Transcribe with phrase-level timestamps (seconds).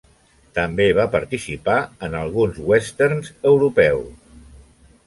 [0.57, 1.77] També va participar
[2.09, 4.43] en alguns westerns europeus.